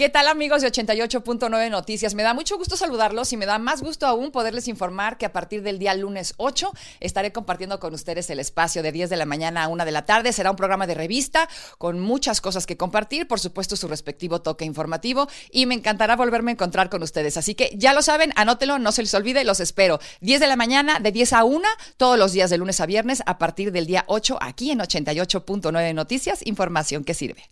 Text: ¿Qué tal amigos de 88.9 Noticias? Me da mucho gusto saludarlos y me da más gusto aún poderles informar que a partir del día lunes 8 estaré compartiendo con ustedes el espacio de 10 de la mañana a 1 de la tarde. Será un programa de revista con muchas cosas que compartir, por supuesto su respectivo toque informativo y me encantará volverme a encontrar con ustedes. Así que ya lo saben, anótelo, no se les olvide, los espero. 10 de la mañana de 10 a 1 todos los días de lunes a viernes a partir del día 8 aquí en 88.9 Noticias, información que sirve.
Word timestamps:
¿Qué 0.00 0.08
tal 0.08 0.28
amigos 0.28 0.62
de 0.62 0.72
88.9 0.72 1.70
Noticias? 1.70 2.14
Me 2.14 2.22
da 2.22 2.32
mucho 2.32 2.56
gusto 2.56 2.74
saludarlos 2.74 3.34
y 3.34 3.36
me 3.36 3.44
da 3.44 3.58
más 3.58 3.82
gusto 3.82 4.06
aún 4.06 4.30
poderles 4.30 4.66
informar 4.66 5.18
que 5.18 5.26
a 5.26 5.32
partir 5.34 5.62
del 5.62 5.78
día 5.78 5.92
lunes 5.92 6.32
8 6.38 6.72
estaré 7.00 7.32
compartiendo 7.32 7.78
con 7.80 7.92
ustedes 7.92 8.30
el 8.30 8.40
espacio 8.40 8.82
de 8.82 8.92
10 8.92 9.10
de 9.10 9.18
la 9.18 9.26
mañana 9.26 9.64
a 9.64 9.68
1 9.68 9.84
de 9.84 9.90
la 9.90 10.06
tarde. 10.06 10.32
Será 10.32 10.52
un 10.52 10.56
programa 10.56 10.86
de 10.86 10.94
revista 10.94 11.50
con 11.76 12.00
muchas 12.00 12.40
cosas 12.40 12.64
que 12.64 12.78
compartir, 12.78 13.28
por 13.28 13.40
supuesto 13.40 13.76
su 13.76 13.88
respectivo 13.88 14.40
toque 14.40 14.64
informativo 14.64 15.28
y 15.50 15.66
me 15.66 15.74
encantará 15.74 16.16
volverme 16.16 16.52
a 16.52 16.54
encontrar 16.54 16.88
con 16.88 17.02
ustedes. 17.02 17.36
Así 17.36 17.54
que 17.54 17.70
ya 17.76 17.92
lo 17.92 18.00
saben, 18.00 18.32
anótelo, 18.36 18.78
no 18.78 18.92
se 18.92 19.02
les 19.02 19.12
olvide, 19.12 19.44
los 19.44 19.60
espero. 19.60 20.00
10 20.22 20.40
de 20.40 20.46
la 20.46 20.56
mañana 20.56 20.98
de 20.98 21.12
10 21.12 21.34
a 21.34 21.44
1 21.44 21.68
todos 21.98 22.18
los 22.18 22.32
días 22.32 22.48
de 22.48 22.56
lunes 22.56 22.80
a 22.80 22.86
viernes 22.86 23.22
a 23.26 23.36
partir 23.36 23.70
del 23.70 23.84
día 23.84 24.04
8 24.06 24.38
aquí 24.40 24.70
en 24.70 24.78
88.9 24.78 25.92
Noticias, 25.94 26.40
información 26.46 27.04
que 27.04 27.12
sirve. 27.12 27.50